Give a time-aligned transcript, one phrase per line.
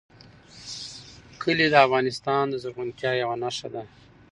[1.41, 3.83] کلي د افغانستان د زرغونتیا یوه نښه ده.